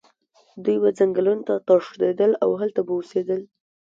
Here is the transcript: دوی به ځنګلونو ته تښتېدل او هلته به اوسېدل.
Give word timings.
دوی 0.63 0.77
به 0.83 0.89
ځنګلونو 0.99 1.43
ته 1.47 1.55
تښتېدل 1.67 2.31
او 2.43 2.49
هلته 2.61 2.79
به 2.85 2.91
اوسېدل. 2.97 3.41